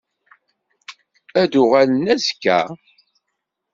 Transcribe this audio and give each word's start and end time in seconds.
Ad 1.41 1.47
d-uɣalen 1.51 2.05
azekka? 2.13 2.59